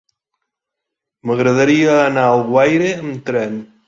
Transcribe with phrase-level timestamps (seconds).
[1.31, 3.61] M'agradaria anar a Alguaire amb tren.